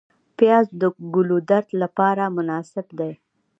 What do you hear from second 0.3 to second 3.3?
پیاز د ګلودرد لپاره مناسب دی